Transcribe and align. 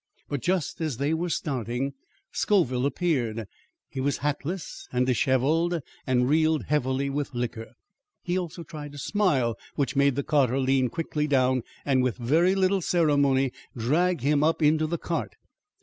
"But 0.27 0.41
just 0.41 0.81
as 0.81 0.97
they 0.97 1.13
were 1.13 1.29
starting 1.29 1.93
Scoville 2.31 2.87
appeared. 2.87 3.45
He 3.87 3.99
was 4.01 4.17
hatless 4.25 4.87
and 4.91 5.05
dishevelled 5.05 5.79
and 6.07 6.27
reeled 6.27 6.63
heavily 6.63 7.07
with 7.11 7.35
liquor. 7.35 7.73
He 8.23 8.35
also 8.35 8.63
tried 8.63 8.93
to 8.93 8.97
smile, 8.97 9.59
which 9.75 9.95
made 9.95 10.15
the 10.15 10.23
carter 10.23 10.57
lean 10.57 10.89
quickly 10.89 11.27
down 11.27 11.61
and 11.85 12.01
with 12.01 12.17
very 12.17 12.55
little 12.55 12.81
ceremony 12.81 13.51
drag 13.77 14.21
him 14.21 14.43
up 14.43 14.63
into 14.63 14.87
the 14.87 14.97
cart. 14.97 15.35